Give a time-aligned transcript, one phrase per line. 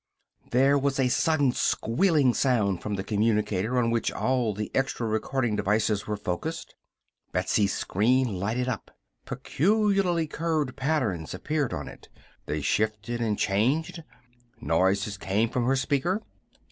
[0.49, 5.55] There was a sudden squealing sound from the communicator on which all the extra recording
[5.55, 6.73] devices were focussed.
[7.31, 8.89] Betsy's screen lighted up.
[9.25, 12.09] Peculiarly curved patterns appeared on it.
[12.47, 14.01] They shifted and changed.
[14.59, 16.23] Noises came from her speaker.